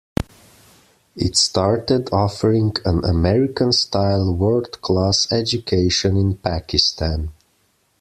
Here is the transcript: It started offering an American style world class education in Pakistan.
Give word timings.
It 1.15 1.37
started 1.37 2.09
offering 2.11 2.73
an 2.85 3.05
American 3.05 3.71
style 3.71 4.33
world 4.33 4.81
class 4.81 5.31
education 5.31 6.17
in 6.17 6.37
Pakistan. 6.37 7.31